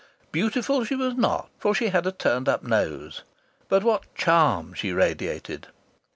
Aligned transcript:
Beautiful 0.31 0.83
she 0.83 0.95
was 0.95 1.13
not, 1.13 1.51
for 1.59 1.75
she 1.75 1.89
had 1.89 2.07
a 2.07 2.11
turned 2.11 2.49
up 2.49 2.63
nose; 2.63 3.21
but 3.69 3.83
what 3.83 4.15
charm 4.15 4.73
she 4.73 4.91
radiated! 4.91 5.67